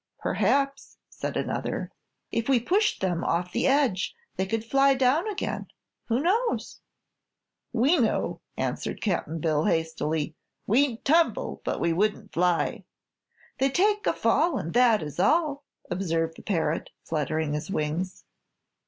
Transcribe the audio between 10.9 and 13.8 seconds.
tumble, but we wouldn't fly." "They'd